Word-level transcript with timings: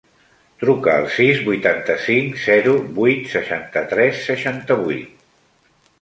Truca 0.61 0.93
al 1.01 1.03
sis, 1.17 1.41
vuitanta-cinc, 1.49 2.41
zero, 2.45 2.75
vuit, 2.97 3.29
seixanta-tres, 3.37 4.27
seixanta-vuit. 4.31 5.25